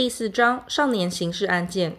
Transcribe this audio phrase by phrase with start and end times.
[0.00, 1.98] 第四章少年刑事案件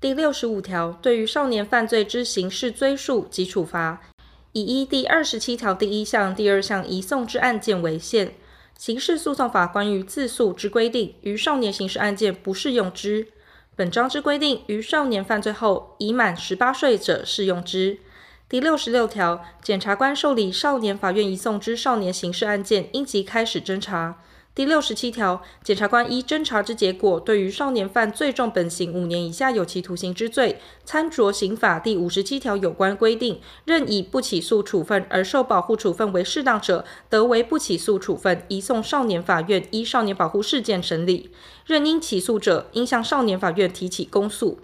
[0.00, 4.02] 第六十五条，对于少年犯罪之刑事追诉及处罚，
[4.50, 8.34] 以依第二十七条第一项、第二项移送之案件为限。
[8.76, 13.28] 刑事诉讼法关于自诉之规定，于少年刑事案件不适用之。
[13.76, 18.00] 本章之规定，于少年犯罪后已满十八岁者适用之。
[18.48, 24.20] 第六十六条，检察官受理少年法院移送之少年刑事案件，应即开始侦查。
[24.56, 41.28] 第六十七条，检察官依侦查之结果，对于少年犯最重本刑五年以下有期徒刑之罪，参酌刑法第五十七条有关规定，认以不起诉处分而受保护处分为适当者，得为不起诉处分，移送少年法院依少年保护事件审理；
[41.66, 44.58] 认应起诉者，应向少年法院提起公诉。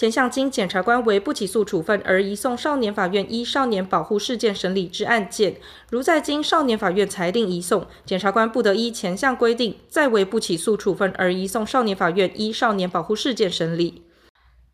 [0.00, 5.56] 前项经检察官为不起诉处分而移送少年法院依少年保护事件审理之案件，
[5.90, 14.04] 如在经少年法院裁定移送，检察官不得依前项规定再为不起诉处分而移送少年法院依少年保护事件审理。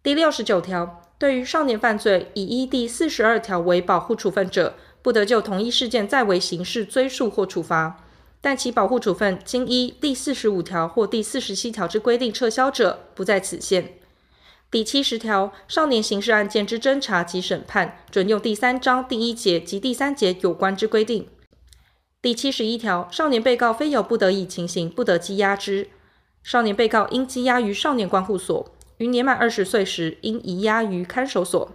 [0.00, 8.04] 第六十九条，对于少年犯罪以依第四十二条为保护处分者，不得就同一事件再为刑事追诉或处罚，
[8.40, 13.94] 但其保护处分经依第四十五条或第四十七条之规定撤销者，不在此限。
[14.68, 21.28] 第七十条，少年刑事案件之侦查及审判，准用第三章第一节及第三节有关之规定。
[22.20, 25.88] 第七十一条，少年被告非有不得已情形，不得羁押之。
[26.42, 31.70] 少年被告应羁押于少年观护所，于年满二十岁时，应移押于看守所。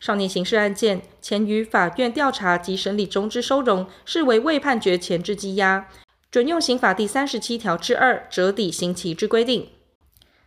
[0.00, 5.88] 少年刑事案件前于法院调查及审理中之收容，视为未判决前之羁押，
[6.30, 9.68] 准用刑法第三十七条之二折抵刑期之规定。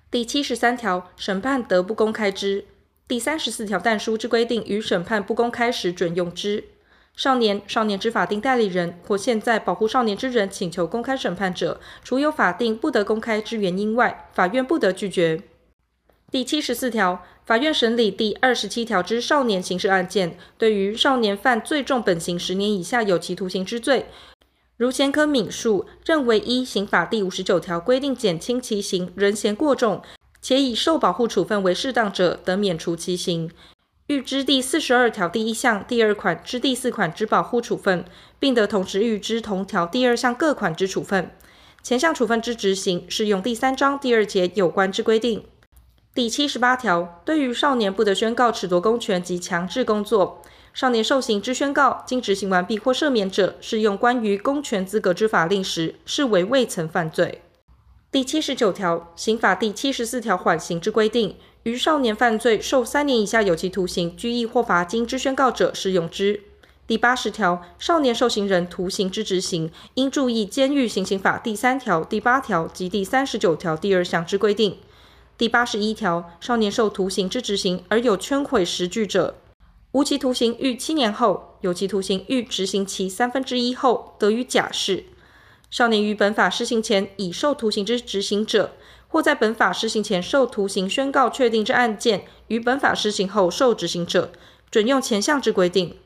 [0.09, 2.63] 第七十三条，审判得不公开之。
[3.09, 6.63] 第三十四条但书之规定，于审判不公开时准用之。
[7.13, 15.41] 少年、少年之法定代理人或现在保护少年之人请求公开审判者，除有法定不得公开之原因外，法院不得拒绝。
[16.31, 24.05] 第七十四条，法院审理第二十七条之少年刑事案件，对于少年犯最重本刑十年以下有期徒刑之罪。
[24.77, 30.03] 如前科敏述，认为依刑法第五十九条规定减轻其刑，人嫌过重，
[30.39, 33.49] 且以受保护处分为适当者，得免除其刑。
[34.05, 38.05] 预知第四十二条第一项第二款之第四款之保护处分，
[38.37, 41.31] 并得同时预知同条第二项各款之处分。
[41.81, 45.43] 前项处分之执行，适用第三章第二节有关之规定。
[46.17, 50.41] 第七十八条，对于少年不得宣告褫夺公权及强制工作。
[50.73, 57.43] 少年受刑之宣告，经执行完毕或赦免者，适用关于公权资格之法令时，视为未曾犯罪。
[58.11, 66.41] 第七十九条，刑法第七十四条缓刑之规定，于少年犯罪受三年以下有期徒刑、拘役或罚金之宣告者，适用之。
[66.87, 74.79] 第八十条，少年受刑人徒刑之执行，应注意监狱行刑法第三条、第八条及第三十九条第二项之规定。
[75.37, 79.35] 第八十一条，少年受徒刑之执行而有圈毁实据者，
[79.91, 85.05] 无期徒刑逾七年后，有期徒刑逾执行期三分之一后，得予假释。
[85.69, 88.71] 少年于本法施行前已受徒刑之执行者，
[89.07, 94.31] 或在本法施行前受徒刑宣告确定之案件，于本法施行后受执行者，
[94.71, 95.97] 准用前项之规定。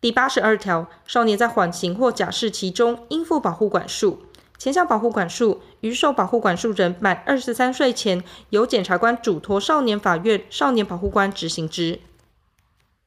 [0.00, 4.22] 第八十二条，少年在缓刑或假释期中，应负保护管束。
[4.56, 12.00] 前项保护管束，于受保护管束人满二十三岁前，由检察官嘱托少年法院少年保护官执行之。